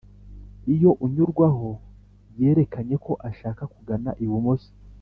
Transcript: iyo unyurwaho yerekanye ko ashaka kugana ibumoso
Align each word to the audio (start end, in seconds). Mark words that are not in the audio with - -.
iyo 0.73 0.91
unyurwaho 1.05 1.69
yerekanye 2.39 2.95
ko 3.05 3.11
ashaka 3.29 3.63
kugana 3.73 4.09
ibumoso 4.23 4.69